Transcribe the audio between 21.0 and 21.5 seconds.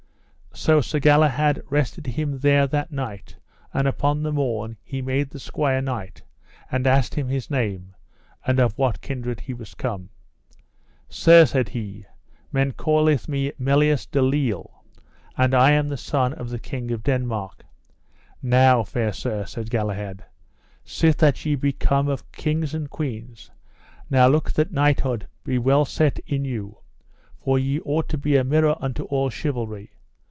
that